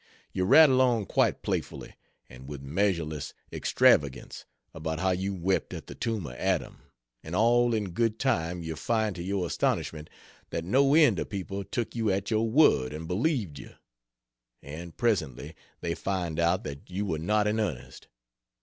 You 0.33 0.45
rattle 0.45 0.81
on 0.81 1.05
quite 1.05 1.43
playfully, 1.43 1.93
and 2.27 2.47
with 2.47 2.63
measureless 2.63 3.35
extravagance, 3.53 4.45
about 4.73 4.99
how 4.99 5.11
you 5.11 5.35
wept 5.35 5.75
at 5.75 5.85
the 5.85 5.93
tomb 5.93 6.25
of 6.25 6.33
Adam; 6.39 6.81
and 7.23 7.35
all 7.35 7.75
in 7.75 7.91
good 7.91 8.17
time 8.17 8.63
you 8.63 8.75
find 8.75 9.15
to 9.15 9.21
your 9.21 9.45
astonishment 9.45 10.09
that 10.49 10.65
no 10.65 10.95
end 10.95 11.19
of 11.19 11.29
people 11.29 11.63
took 11.63 11.93
you 11.95 12.09
at 12.09 12.31
your 12.31 12.49
word 12.49 12.93
and 12.93 13.07
believed 13.07 13.59
you. 13.59 13.75
And 14.63 14.97
presently 14.97 15.55
they 15.81 15.93
find 15.93 16.39
out 16.39 16.63
that 16.63 16.89
you 16.89 17.05
were 17.05 17.19
not 17.19 17.45
in 17.45 17.59
earnest. 17.59 18.07